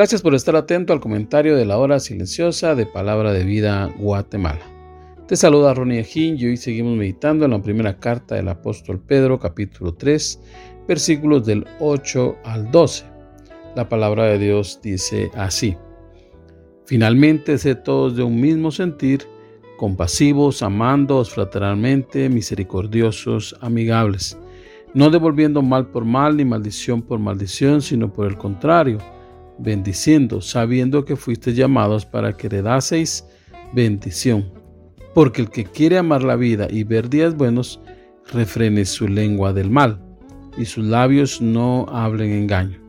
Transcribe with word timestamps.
Gracias 0.00 0.22
por 0.22 0.34
estar 0.34 0.56
atento 0.56 0.94
al 0.94 1.00
comentario 1.00 1.54
de 1.54 1.66
la 1.66 1.76
hora 1.76 2.00
silenciosa 2.00 2.74
de 2.74 2.86
Palabra 2.86 3.34
de 3.34 3.44
Vida 3.44 3.92
Guatemala. 3.98 4.64
Te 5.28 5.36
saluda 5.36 5.74
Ronnie 5.74 6.00
Ejín 6.00 6.38
y 6.38 6.46
hoy 6.46 6.56
seguimos 6.56 6.96
meditando 6.96 7.44
en 7.44 7.50
la 7.50 7.60
primera 7.60 7.98
carta 7.98 8.34
del 8.34 8.48
apóstol 8.48 8.98
Pedro, 8.98 9.38
capítulo 9.38 9.92
3, 9.92 10.40
versículos 10.88 11.44
del 11.44 11.66
8 11.80 12.34
al 12.44 12.70
12. 12.70 13.04
La 13.76 13.90
palabra 13.90 14.24
de 14.24 14.38
Dios 14.38 14.80
dice 14.82 15.30
así. 15.34 15.76
Finalmente, 16.86 17.58
sé 17.58 17.74
todos 17.74 18.16
de 18.16 18.22
un 18.22 18.40
mismo 18.40 18.70
sentir, 18.70 19.26
compasivos, 19.76 20.62
amándoos 20.62 21.28
fraternalmente, 21.28 22.30
misericordiosos, 22.30 23.54
amigables, 23.60 24.38
no 24.94 25.10
devolviendo 25.10 25.60
mal 25.60 25.88
por 25.88 26.06
mal 26.06 26.38
ni 26.38 26.46
maldición 26.46 27.02
por 27.02 27.18
maldición, 27.18 27.82
sino 27.82 28.10
por 28.10 28.28
el 28.28 28.38
contrario 28.38 28.96
bendiciendo, 29.60 30.40
sabiendo 30.40 31.04
que 31.04 31.16
fuisteis 31.16 31.56
llamados 31.56 32.06
para 32.06 32.32
que 32.36 32.46
heredaseis 32.46 33.24
bendición. 33.72 34.52
Porque 35.14 35.42
el 35.42 35.50
que 35.50 35.64
quiere 35.64 35.98
amar 35.98 36.22
la 36.22 36.36
vida 36.36 36.66
y 36.70 36.84
ver 36.84 37.08
días 37.08 37.36
buenos, 37.36 37.80
refrene 38.32 38.84
su 38.84 39.08
lengua 39.08 39.52
del 39.52 39.70
mal, 39.70 40.00
y 40.56 40.64
sus 40.64 40.84
labios 40.84 41.40
no 41.40 41.86
hablen 41.90 42.32
engaño. 42.32 42.80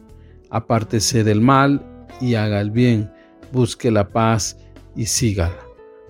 Apártese 0.50 1.24
del 1.24 1.42
mal 1.42 1.86
y 2.20 2.36
haga 2.36 2.62
el 2.62 2.72
bien, 2.72 3.12
busque 3.52 3.92
la 3.92 4.10
paz 4.10 4.58
y 4.96 5.06
sígala. 5.06 5.58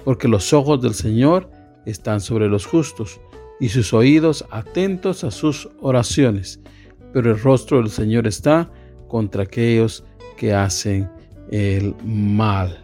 Porque 0.03 0.27
los 0.27 0.53
ojos 0.53 0.81
del 0.81 0.93
Señor 0.93 1.49
están 1.85 2.21
sobre 2.21 2.47
los 2.47 2.65
justos, 2.65 3.19
y 3.59 3.69
sus 3.69 3.93
oídos 3.93 4.43
atentos 4.49 5.23
a 5.23 5.29
sus 5.29 5.69
oraciones. 5.81 6.59
Pero 7.13 7.31
el 7.31 7.39
rostro 7.39 7.77
del 7.77 7.91
Señor 7.91 8.25
está 8.25 8.71
contra 9.07 9.43
aquellos 9.43 10.03
que 10.41 10.53
hacen 10.53 11.07
el 11.51 11.93
mal. 12.03 12.83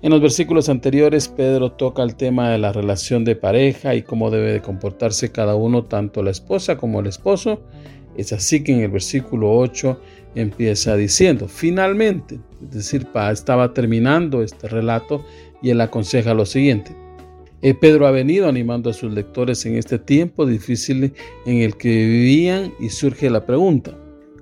En 0.00 0.10
los 0.12 0.20
versículos 0.20 0.68
anteriores, 0.68 1.26
Pedro 1.26 1.72
toca 1.72 2.04
el 2.04 2.14
tema 2.14 2.50
de 2.50 2.58
la 2.58 2.72
relación 2.72 3.24
de 3.24 3.34
pareja 3.34 3.96
y 3.96 4.02
cómo 4.02 4.30
debe 4.30 4.52
de 4.52 4.62
comportarse 4.62 5.32
cada 5.32 5.56
uno, 5.56 5.86
tanto 5.86 6.22
la 6.22 6.30
esposa 6.30 6.76
como 6.76 7.00
el 7.00 7.08
esposo. 7.08 7.60
Es 8.16 8.32
así 8.32 8.62
que 8.62 8.74
en 8.74 8.82
el 8.82 8.92
versículo 8.92 9.56
8 9.56 10.00
empieza 10.36 10.94
diciendo, 10.94 11.48
finalmente, 11.48 12.38
es 12.62 12.70
decir, 12.70 13.08
estaba 13.32 13.74
terminando 13.74 14.44
este 14.44 14.68
relato 14.68 15.24
y 15.62 15.70
él 15.70 15.80
aconseja 15.80 16.32
lo 16.32 16.46
siguiente. 16.46 16.94
Eh, 17.60 17.74
Pedro 17.74 18.06
ha 18.06 18.12
venido 18.12 18.46
animando 18.48 18.90
a 18.90 18.92
sus 18.92 19.12
lectores 19.12 19.66
en 19.66 19.76
este 19.78 19.98
tiempo 19.98 20.46
difícil 20.46 21.12
en 21.44 21.56
el 21.56 21.76
que 21.76 21.88
vivían 21.88 22.72
y 22.78 22.90
surge 22.90 23.30
la 23.30 23.44
pregunta, 23.44 23.98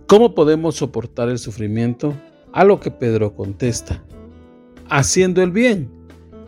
¿cómo 0.06 0.34
podemos 0.34 0.74
soportar 0.74 1.30
el 1.30 1.38
sufrimiento? 1.38 2.14
A 2.52 2.64
lo 2.64 2.78
que 2.80 2.90
Pedro 2.90 3.34
contesta, 3.34 4.04
haciendo 4.90 5.42
el 5.42 5.50
bien. 5.50 5.88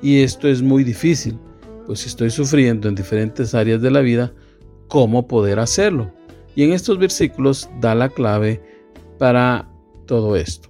Y 0.02 0.20
esto 0.20 0.48
es 0.48 0.60
muy 0.60 0.84
difícil, 0.84 1.38
pues 1.86 2.00
si 2.00 2.08
estoy 2.08 2.28
sufriendo 2.28 2.90
en 2.90 2.94
diferentes 2.94 3.54
áreas 3.54 3.80
de 3.80 3.90
la 3.90 4.00
vida, 4.00 4.30
¿cómo 4.88 5.26
poder 5.26 5.58
hacerlo? 5.58 6.12
Y 6.54 6.62
en 6.62 6.74
estos 6.74 6.98
versículos 6.98 7.70
da 7.80 7.94
la 7.94 8.10
clave 8.10 8.60
para 9.18 9.66
todo 10.04 10.36
esto. 10.36 10.68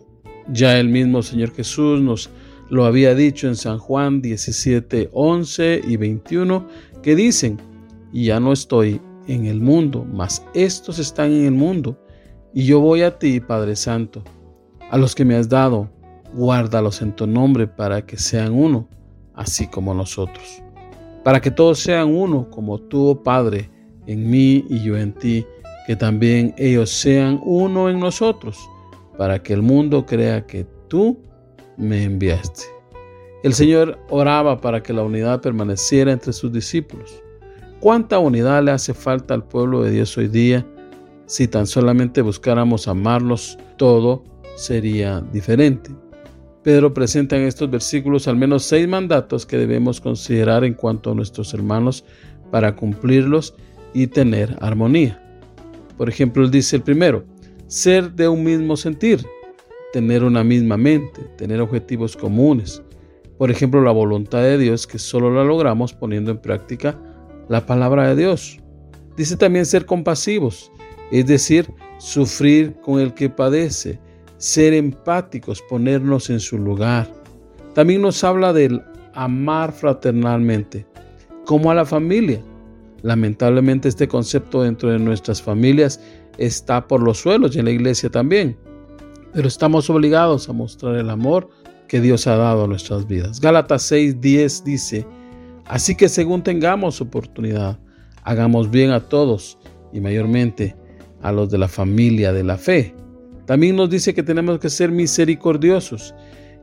Ya 0.53 0.79
el 0.79 0.89
mismo 0.89 1.21
Señor 1.21 1.53
Jesús 1.53 2.01
nos 2.01 2.31
lo 2.71 2.85
había 2.85 3.17
dicho 3.17 3.49
en 3.49 3.57
San 3.57 3.79
Juan 3.79 4.23
17, 4.23 5.11
11 5.13 5.81
y 5.85 5.97
21, 5.97 6.69
que 7.03 7.17
dicen, 7.17 7.59
y 8.13 8.27
ya 8.27 8.39
no 8.39 8.53
estoy 8.53 9.01
en 9.27 9.47
el 9.47 9.61
mundo, 9.61 10.07
mas 10.13 10.45
estos 10.55 11.01
están 11.01 11.33
en 11.33 11.47
el 11.47 11.55
mundo, 11.55 11.99
y 12.55 12.67
yo 12.67 12.79
voy 12.79 13.03
a 13.03 13.19
ti, 13.19 13.41
Padre 13.41 13.75
Santo 13.75 14.23
a 14.91 14.99
los 14.99 15.15
que 15.15 15.25
me 15.25 15.37
has 15.37 15.49
dado, 15.49 15.91
guárdalos 16.33 17.03
en 17.03 17.13
tu 17.13 17.27
nombre 17.27 17.67
para 17.67 18.05
que 18.05 18.17
sean 18.17 18.53
uno, 18.53 18.89
así 19.35 19.67
como 19.67 19.95
nosotros. 19.95 20.63
Para 21.23 21.41
que 21.41 21.51
todos 21.51 21.79
sean 21.81 22.15
uno, 22.15 22.51
como 22.51 22.79
tú, 22.79 23.09
oh 23.09 23.23
Padre, 23.23 23.71
en 24.07 24.29
mí 24.31 24.65
y 24.69 24.83
yo 24.83 24.97
en 24.97 25.13
ti, 25.13 25.47
que 25.87 25.97
también 25.97 26.55
ellos 26.59 26.91
sean 26.91 27.41
uno 27.45 27.89
en 27.89 27.99
nosotros, 28.01 28.59
para 29.17 29.43
que 29.43 29.53
el 29.53 29.63
mundo 29.63 30.05
crea 30.07 30.47
que 30.47 30.67
tú 30.89 31.19
me 31.77 32.05
enviaste. 32.05 32.63
El 33.43 33.53
Señor 33.53 33.99
oraba 34.09 34.61
para 34.61 34.83
que 34.83 34.93
la 34.93 35.03
unidad 35.03 35.41
permaneciera 35.41 36.13
entre 36.13 36.33
sus 36.33 36.53
discípulos. 36.53 37.23
¿Cuánta 37.81 38.19
unidad 38.19 38.63
le 38.63 38.71
hace 38.71 38.95
falta 38.95 39.35
al 39.35 39.45
pueblo 39.45 39.83
de 39.83 39.91
Dios 39.91 40.17
hoy 40.17 40.29
día 40.29 40.67
si 41.27 41.49
tan 41.49 41.67
solamente 41.67 42.23
buscáramos 42.23 42.89
amarlos 42.89 43.59
todo 43.77 44.25
sería 44.57 45.21
diferente. 45.33 45.91
Pedro 46.63 46.95
presenta 46.95 47.37
en 47.37 47.43
estos 47.43 47.71
versículos 47.71 48.27
al 48.27 48.37
menos 48.37 48.65
seis 48.65 48.89
mandatos 48.89 49.45
que 49.45 49.59
debemos 49.59 50.01
considerar 50.01 50.65
en 50.65 50.75
cuanto 50.75 51.11
a 51.11 51.15
nuestros 51.15 51.53
hermanos 51.53 52.05
para 52.51 52.75
cumplirlos 52.75 53.55
y 53.93 54.07
tener 54.07 54.57
armonía. 54.61 55.21
Por 55.99 56.09
ejemplo, 56.09 56.43
él 56.43 56.51
dice 56.51 56.77
el 56.77 56.83
primero, 56.83 57.25
ser 57.67 58.13
de 58.13 58.29
un 58.29 58.43
mismo 58.43 58.77
sentir, 58.77 59.25
tener 59.93 60.25
una 60.25 60.43
misma 60.43 60.77
mente, 60.77 61.23
tener 61.37 61.61
objetivos 61.61 62.17
comunes. 62.17 62.83
Por 63.39 63.51
ejemplo, 63.51 63.83
la 63.83 63.93
voluntad 63.93 64.43
de 64.43 64.59
Dios 64.59 64.87
que 64.87 64.99
solo 64.99 65.31
la 65.33 65.45
logramos 65.45 65.93
poniendo 65.93 66.31
en 66.31 66.39
práctica 66.39 66.99
la 67.49 67.67
palabra 67.67 68.09
de 68.09 68.17
Dios. 68.17 68.59
Dice 69.17 69.37
también 69.37 69.67
ser 69.67 69.87
compasivos, 69.87 70.73
es 71.13 71.27
decir, 71.27 71.71
sufrir 71.99 72.75
con 72.81 73.01
el 73.01 73.15
que 73.15 73.29
padece, 73.29 74.01
ser 74.45 74.75
empáticos, 74.75 75.63
ponernos 75.63 76.29
en 76.29 76.39
su 76.39 76.59
lugar. 76.59 77.11
También 77.73 78.03
nos 78.03 78.23
habla 78.25 78.53
del 78.53 78.83
amar 79.15 79.73
fraternalmente, 79.73 80.87
como 81.47 81.71
a 81.71 81.75
la 81.75 81.87
familia. 81.87 82.43
Lamentablemente 83.01 83.89
este 83.89 84.07
concepto 84.07 84.61
dentro 84.61 84.91
de 84.91 84.99
nuestras 84.99 85.41
familias 85.41 85.99
está 86.37 86.87
por 86.87 87.03
los 87.03 87.21
suelos 87.21 87.57
y 87.57 87.61
en 87.61 87.65
la 87.65 87.71
iglesia 87.71 88.11
también. 88.11 88.55
Pero 89.33 89.49
estamos 89.49 89.89
obligados 89.89 90.47
a 90.51 90.53
mostrar 90.53 90.97
el 90.97 91.09
amor 91.09 91.49
que 91.89 92.03
Dios 92.03 92.27
ha 92.27 92.37
dado 92.37 92.65
a 92.65 92.69
nuestras 92.69 93.09
vidas. 93.09 93.41
Gálatas 93.41 93.91
6:10 93.91 94.63
dice, 94.63 95.07
así 95.65 95.95
que 95.95 96.11
según 96.11 96.43
tengamos 96.43 97.01
oportunidad, 97.01 97.79
hagamos 98.25 98.71
bien 98.71 98.91
a 98.91 99.01
todos 99.01 99.57
y 99.91 100.03
mayormente 100.03 100.77
a 101.23 101.33
los 101.33 101.49
de 101.49 101.57
la 101.57 101.69
familia 101.69 102.35
de 102.35 102.45
la 102.45 102.59
fe. 102.59 102.95
También 103.47 103.77
nos 103.77 103.91
dice 103.91 104.15
que 104.15 104.23
tenemos 104.23 104.59
que 104.59 104.71
ser 104.71 104.91
misericordiosos, 104.91 106.15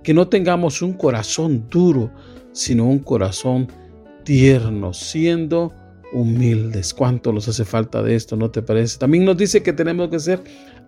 que 0.04 0.14
no 0.14 0.28
tengamos 0.28 0.82
un 0.82 0.94
corazón 0.94 1.68
duro, 1.70 2.12
sino 2.54 2.86
un 2.86 3.00
corazón 3.00 3.68
tierno, 4.24 4.94
siendo 4.94 5.74
humildes. 6.14 6.94
¿Cuánto 6.94 7.32
nos 7.32 7.48
hace 7.48 7.66
falta 7.66 8.02
de 8.02 8.16
esto, 8.16 8.36
no 8.36 8.50
te 8.50 8.62
parece? 8.62 8.98
También 8.98 9.26
nos 9.26 9.38
dice 9.38 9.64
que 9.64 9.74
tenemos 9.74 10.10
que 10.10 10.20
ser 10.20 10.42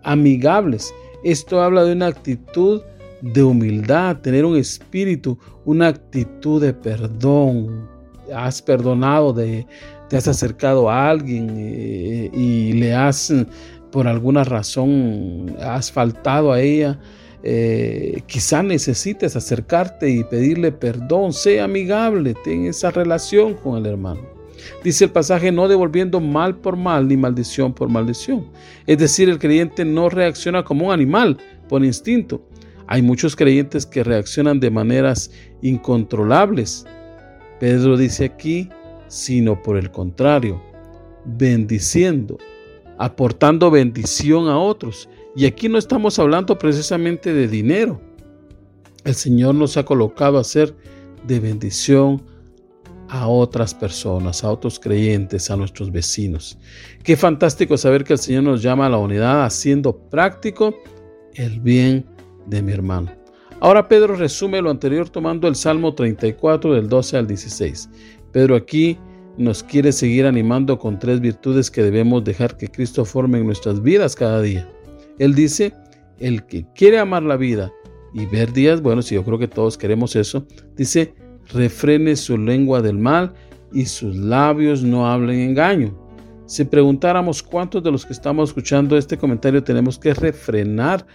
amigables. 0.04 0.94
Esto 1.24 1.62
habla 1.62 1.86
de 1.86 1.94
una 1.94 2.08
actitud 2.08 2.82
de 3.22 3.44
humildad, 3.44 4.18
tener 4.18 4.46
un 4.46 4.58
espíritu, 4.58 5.38
una 5.66 5.88
actitud 5.88 6.62
de 6.62 6.74
perdón. 6.74 7.88
Has 8.34 8.62
perdonado, 8.62 9.32
de, 9.34 9.66
te 10.10 10.18
has 10.18 10.28
acercado 10.28 10.90
a 10.90 11.10
alguien 11.10 11.50
eh, 11.58 12.30
y 12.34 12.74
le 12.74 12.94
has 12.94 13.34
por 13.94 14.08
alguna 14.08 14.44
razón 14.44 15.56
has 15.62 15.92
faltado 15.92 16.52
a 16.52 16.60
ella, 16.60 17.00
eh, 17.44 18.24
quizá 18.26 18.64
necesites 18.64 19.36
acercarte 19.36 20.10
y 20.10 20.24
pedirle 20.24 20.72
perdón, 20.72 21.32
sea 21.32 21.66
amigable, 21.66 22.34
ten 22.44 22.66
esa 22.66 22.90
relación 22.90 23.54
con 23.54 23.78
el 23.78 23.86
hermano. 23.86 24.22
Dice 24.84 25.06
el 25.06 25.12
pasaje, 25.12 25.52
no 25.52 25.68
devolviendo 25.68 26.20
mal 26.20 26.56
por 26.56 26.76
mal 26.76 27.08
ni 27.08 27.18
maldición 27.18 27.72
por 27.72 27.88
maldición. 27.88 28.48
Es 28.88 28.98
decir, 28.98 29.30
el 29.30 29.38
creyente 29.38 29.86
no 29.86 30.10
reacciona 30.10 30.64
como 30.64 30.88
un 30.88 30.92
animal 30.92 31.38
por 31.70 31.86
instinto. 31.86 32.44
Hay 32.88 33.04
muchos 33.04 33.36
creyentes 33.36 33.86
que 33.86 34.04
reaccionan 34.04 34.60
de 34.60 34.72
maneras 34.72 35.30
incontrolables. 35.62 36.88
Pedro 37.60 37.96
dice 37.96 38.26
aquí, 38.26 38.70
sino 39.08 39.62
por 39.62 39.78
el 39.78 39.92
contrario, 39.92 40.60
bendiciendo, 41.26 42.40
aportando 42.98 43.72
bendición 43.72 44.48
a 44.48 44.58
otros. 44.58 45.10
Y 45.36 45.46
aquí 45.46 45.70
no 45.70 45.78
estamos 45.78 46.20
hablando 46.20 46.58
precisamente 46.58 47.34
de 47.34 47.48
dinero. 47.48 48.02
El 49.04 49.16
Señor 49.16 49.56
nos 49.56 49.78
ha 49.78 49.84
colocado 49.84 50.38
a 50.38 50.44
ser 50.44 50.76
de 51.28 51.40
bendición 51.40 52.22
a 53.10 53.28
otras 53.28 53.74
personas, 53.74 54.44
a 54.44 54.52
otros 54.52 54.80
creyentes, 54.80 55.52
a 55.52 55.56
nuestros 55.56 55.92
vecinos. 55.92 56.58
Qué 57.04 57.16
fantástico 57.16 57.78
saber 57.78 58.04
que 58.04 58.14
el 58.14 58.20
Señor 58.20 58.44
nos 58.44 58.62
llama 58.62 58.88
a 58.88 58.90
la 58.90 58.98
unidad 58.98 59.44
haciendo 59.46 59.96
práctico 60.10 60.74
el 61.36 61.60
bien 61.60 62.06
de 62.48 62.62
mi 62.62 62.72
hermano. 62.72 63.12
Ahora 63.60 63.88
Pedro 63.88 64.16
resume 64.16 64.62
lo 64.62 64.70
anterior 64.70 65.10
tomando 65.10 65.48
el 65.48 65.56
Salmo 65.56 65.94
34 65.94 66.74
del 66.74 66.90
12 66.90 67.18
al 67.18 67.28
16. 67.28 67.90
Pedro 68.32 68.56
aquí 68.56 68.98
nos 69.38 69.64
quiere 69.64 69.92
seguir 69.92 70.26
animando 70.26 70.78
con 70.78 71.00
tres 71.00 71.20
virtudes 71.20 71.72
que 71.72 71.84
debemos 71.84 72.24
dejar 72.24 72.58
que 72.58 72.68
Cristo 72.68 73.06
forme 73.06 73.40
en 73.40 73.46
nuestras 73.46 73.82
vidas 73.82 74.16
cada 74.16 74.42
día. 74.42 74.68
Él 75.20 75.34
dice, 75.36 75.74
el 76.20 76.46
que 76.46 76.66
quiere 76.76 77.00
amar 77.00 77.24
la 77.24 77.38
vida 77.38 77.72
y 78.14 78.26
ver 78.26 78.54
días 78.54 78.82
buenos, 78.82 79.12
y 79.12 79.16
yo 79.16 79.24
creo 79.24 79.40
que 79.40 79.48
todos 79.48 79.78
queremos 79.78 80.16
eso, 80.16 80.46
dice, 80.76 81.16
refrene 81.52 82.16
su 82.16 82.38
lengua 82.38 82.82
del 82.82 82.98
mal 82.98 83.34
y 83.72 83.86
sus 83.86 84.16
labios 84.16 84.84
no 84.84 85.08
hablen 85.08 85.40
engaño. 85.40 85.98
Si 86.46 86.64
preguntáramos 86.64 87.42
cuántos 87.42 87.82
de 87.84 87.92
los 87.92 88.06
que 88.06 88.14
estamos 88.14 88.50
escuchando 88.50 88.98
este 88.98 89.18
comentario 89.18 89.64
tenemos 89.64 89.98
que 89.98 90.14
refrenar, 90.14 91.06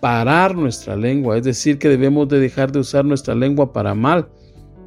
parar 0.00 0.54
nuestra 0.54 0.96
lengua, 0.96 1.38
es 1.38 1.44
decir, 1.44 1.78
que 1.78 1.88
debemos 1.88 2.28
de 2.28 2.40
dejar 2.40 2.72
de 2.72 2.80
usar 2.80 3.04
nuestra 3.04 3.34
lengua 3.34 3.72
para 3.72 3.94
mal, 3.94 4.28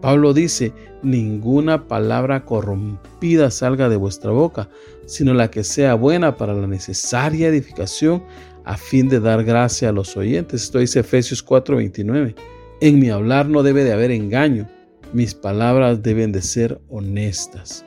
Pablo 0.01 0.33
dice, 0.33 0.73
ninguna 1.01 1.87
palabra 1.87 2.45
corrompida 2.45 3.49
salga 3.49 3.89
de 3.89 3.95
vuestra 3.95 4.31
boca, 4.31 4.69
sino 5.05 5.33
la 5.33 5.49
que 5.49 5.63
sea 5.63 5.95
buena 5.95 6.35
para 6.37 6.53
la 6.53 6.67
necesaria 6.67 7.47
edificación 7.47 8.23
a 8.65 8.77
fin 8.77 9.07
de 9.07 9.19
dar 9.19 9.43
gracia 9.43 9.89
a 9.89 9.91
los 9.91 10.17
oyentes. 10.17 10.63
Esto 10.63 10.79
dice 10.79 10.99
Efesios 10.99 11.43
4:29. 11.43 12.35
En 12.81 12.99
mi 12.99 13.09
hablar 13.09 13.47
no 13.47 13.63
debe 13.63 13.83
de 13.83 13.93
haber 13.93 14.11
engaño, 14.11 14.67
mis 15.13 15.33
palabras 15.33 16.03
deben 16.03 16.31
de 16.31 16.41
ser 16.41 16.81
honestas. 16.89 17.85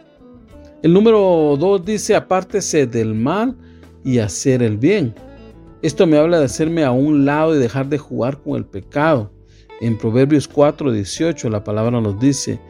El 0.83 0.93
número 0.93 1.57
2 1.59 1.85
dice, 1.85 2.15
apártese 2.15 2.87
del 2.87 3.15
mal 3.15 3.57
y 4.05 4.19
hacer 4.19 4.63
el 4.63 4.79
bien. 4.79 5.15
Esto 5.83 6.07
me 6.07 6.17
habla 6.17 6.39
de 6.39 6.47
hacerme 6.47 6.85
a 6.85 6.93
un 6.93 7.25
lado 7.25 7.55
y 7.55 7.59
dejar 7.59 7.89
de 7.89 7.99
jugar 7.99 8.39
con 8.39 8.57
el 8.57 8.65
pecado. 8.65 9.33
En 9.81 9.97
Proverbios 9.97 10.49
4, 10.49 10.93
18 10.93 11.51
la 11.51 11.63
palabra 11.63 12.01
nos 12.01 12.19
dice 12.19 12.61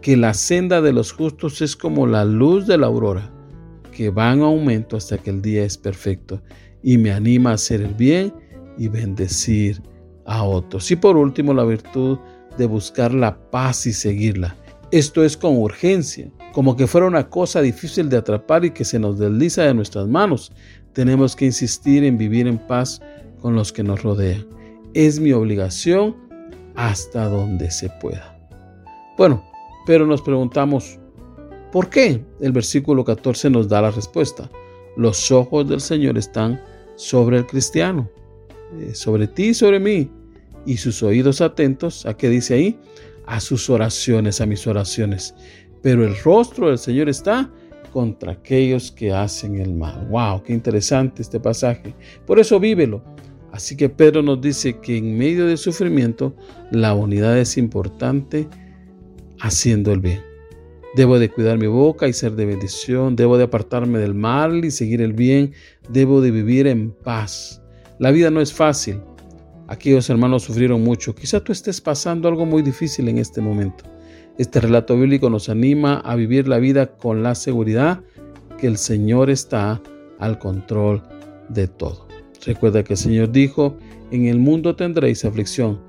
que 0.00 0.16
la 0.16 0.32
senda 0.34 0.80
de 0.80 0.92
los 0.92 1.12
justos 1.12 1.60
es 1.60 1.74
como 1.74 2.06
la 2.06 2.24
luz 2.24 2.66
de 2.66 2.78
la 2.78 2.86
aurora, 2.86 3.32
que 3.90 4.10
va 4.10 4.32
en 4.32 4.42
aumento 4.42 4.96
hasta 4.96 5.18
que 5.18 5.30
el 5.30 5.42
día 5.42 5.64
es 5.64 5.76
perfecto 5.76 6.40
y 6.82 6.98
me 6.98 7.10
anima 7.10 7.50
a 7.50 7.54
hacer 7.54 7.80
el 7.80 7.94
bien 7.94 8.32
y 8.78 8.86
bendecir 8.86 9.82
a 10.24 10.44
otros. 10.44 10.88
Y 10.90 10.96
por 10.96 11.16
último, 11.16 11.52
la 11.52 11.64
virtud 11.64 12.18
de 12.56 12.66
buscar 12.66 13.12
la 13.12 13.50
paz 13.50 13.86
y 13.86 13.92
seguirla. 13.92 14.56
Esto 14.92 15.24
es 15.24 15.36
con 15.36 15.56
urgencia, 15.56 16.30
como 16.52 16.76
que 16.76 16.86
fuera 16.86 17.08
una 17.08 17.28
cosa 17.28 17.60
difícil 17.60 18.08
de 18.08 18.18
atrapar 18.18 18.64
y 18.64 18.70
que 18.70 18.84
se 18.84 19.00
nos 19.00 19.18
desliza 19.18 19.62
de 19.62 19.74
nuestras 19.74 20.06
manos. 20.06 20.52
Tenemos 20.92 21.34
que 21.34 21.46
insistir 21.46 22.04
en 22.04 22.16
vivir 22.16 22.46
en 22.46 22.58
paz 22.58 23.02
con 23.40 23.56
los 23.56 23.72
que 23.72 23.82
nos 23.82 24.04
rodean. 24.04 24.46
Es 24.94 25.18
mi 25.18 25.32
obligación 25.32 26.25
hasta 26.76 27.28
donde 27.28 27.70
se 27.70 27.88
pueda. 28.00 28.38
Bueno, 29.16 29.42
pero 29.86 30.06
nos 30.06 30.22
preguntamos, 30.22 30.98
¿por 31.72 31.88
qué? 31.88 32.22
El 32.40 32.52
versículo 32.52 33.04
14 33.04 33.50
nos 33.50 33.68
da 33.68 33.82
la 33.82 33.90
respuesta. 33.90 34.50
Los 34.96 35.30
ojos 35.30 35.68
del 35.68 35.80
Señor 35.80 36.18
están 36.18 36.62
sobre 36.96 37.38
el 37.38 37.46
cristiano, 37.46 38.10
eh, 38.78 38.94
sobre 38.94 39.26
ti 39.26 39.48
y 39.48 39.54
sobre 39.54 39.80
mí, 39.80 40.10
y 40.64 40.76
sus 40.76 41.02
oídos 41.02 41.40
atentos, 41.40 42.04
¿a 42.06 42.16
qué 42.16 42.28
dice 42.28 42.54
ahí? 42.54 42.78
A 43.26 43.40
sus 43.40 43.70
oraciones, 43.70 44.40
a 44.40 44.46
mis 44.46 44.66
oraciones. 44.66 45.34
Pero 45.82 46.04
el 46.04 46.16
rostro 46.22 46.68
del 46.68 46.78
Señor 46.78 47.08
está 47.08 47.50
contra 47.92 48.32
aquellos 48.32 48.90
que 48.90 49.12
hacen 49.12 49.58
el 49.60 49.72
mal. 49.72 50.06
¡Wow! 50.10 50.42
¡Qué 50.42 50.52
interesante 50.52 51.22
este 51.22 51.40
pasaje! 51.40 51.94
Por 52.26 52.38
eso 52.38 52.58
vívelo 52.58 53.02
Así 53.56 53.74
que 53.74 53.88
Pedro 53.88 54.22
nos 54.22 54.38
dice 54.42 54.80
que 54.80 54.98
en 54.98 55.16
medio 55.16 55.46
del 55.46 55.56
sufrimiento 55.56 56.36
la 56.70 56.92
unidad 56.92 57.38
es 57.38 57.56
importante 57.56 58.46
haciendo 59.40 59.92
el 59.92 60.00
bien. 60.00 60.20
Debo 60.94 61.18
de 61.18 61.30
cuidar 61.30 61.56
mi 61.56 61.66
boca 61.66 62.06
y 62.06 62.12
ser 62.12 62.32
de 62.32 62.44
bendición, 62.44 63.16
debo 63.16 63.38
de 63.38 63.44
apartarme 63.44 63.98
del 63.98 64.12
mal 64.12 64.62
y 64.62 64.70
seguir 64.70 65.00
el 65.00 65.14
bien, 65.14 65.54
debo 65.88 66.20
de 66.20 66.32
vivir 66.32 66.66
en 66.66 66.90
paz. 66.90 67.62
La 67.98 68.10
vida 68.10 68.30
no 68.30 68.42
es 68.42 68.52
fácil. 68.52 69.00
Aquellos 69.68 70.10
hermanos 70.10 70.42
sufrieron 70.42 70.84
mucho. 70.84 71.14
Quizá 71.14 71.40
tú 71.40 71.50
estés 71.50 71.80
pasando 71.80 72.28
algo 72.28 72.44
muy 72.44 72.60
difícil 72.60 73.08
en 73.08 73.16
este 73.16 73.40
momento. 73.40 73.84
Este 74.36 74.60
relato 74.60 74.98
bíblico 74.98 75.30
nos 75.30 75.48
anima 75.48 76.00
a 76.00 76.14
vivir 76.14 76.46
la 76.46 76.58
vida 76.58 76.98
con 76.98 77.22
la 77.22 77.34
seguridad 77.34 78.02
que 78.58 78.66
el 78.66 78.76
Señor 78.76 79.30
está 79.30 79.80
al 80.18 80.38
control 80.38 81.02
de 81.48 81.68
todo. 81.68 82.05
Recuerda 82.44 82.84
que 82.84 82.94
el 82.94 82.98
Señor 82.98 83.32
dijo, 83.32 83.76
en 84.10 84.26
el 84.26 84.38
mundo 84.38 84.76
tendréis 84.76 85.24
aflicción, 85.24 85.80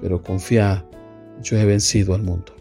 pero 0.00 0.22
confiad, 0.22 0.84
yo 1.42 1.56
he 1.56 1.64
vencido 1.64 2.14
al 2.14 2.22
mundo. 2.22 2.54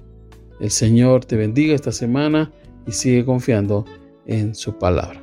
El 0.59 0.71
Señor 0.71 1.25
te 1.25 1.35
bendiga 1.35 1.75
esta 1.75 1.91
semana 1.91 2.51
y 2.87 2.91
sigue 2.91 3.25
confiando 3.25 3.85
en 4.25 4.55
su 4.55 4.77
palabra. 4.77 5.22